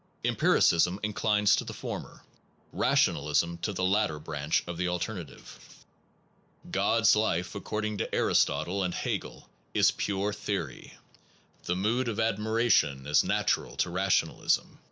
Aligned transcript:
Empiricism 0.23 0.99
inclines 1.03 1.55
to 1.55 1.63
the 1.63 1.75
former, 1.75 2.23
rationalism 2.73 3.59
to 3.59 3.71
the 3.71 3.83
latter 3.83 4.17
branch 4.17 4.63
of 4.65 4.75
the 4.75 4.87
alternative. 4.87 5.59
God 6.71 7.01
s 7.01 7.11
35 7.11 7.11
SOME 7.11 7.11
PROBLEMS 7.11 7.11
OF 7.11 7.13
PHILOSOPHY 7.13 7.19
life, 7.27 7.55
according 7.55 7.97
to 7.99 8.15
Aristotle 8.15 8.83
and 8.83 8.93
Hegel, 8.95 9.49
is 9.75 9.91
pure 9.91 10.33
theory. 10.33 10.97
The 11.65 11.75
mood 11.75 12.07
of 12.07 12.19
admiration 12.19 13.05
is 13.05 13.23
natural 13.23 13.75
to 13.77 13.91
rationalism. 13.91 14.79